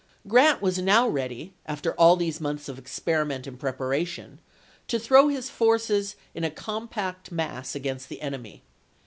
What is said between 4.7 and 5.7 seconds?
to throw his